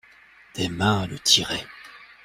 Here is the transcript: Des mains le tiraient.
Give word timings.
Des 0.55 0.67
mains 0.67 1.05
le 1.05 1.19
tiraient. 1.19 1.67